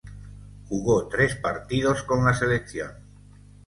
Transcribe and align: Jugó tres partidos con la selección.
Jugó 0.65 1.07
tres 1.09 1.35
partidos 1.35 2.01
con 2.01 2.25
la 2.25 2.33
selección. 2.33 2.89